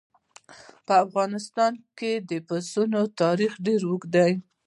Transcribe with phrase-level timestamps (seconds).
[0.85, 4.31] په افغانستان کې د پسونو تاریخ ډېر اوږد دی.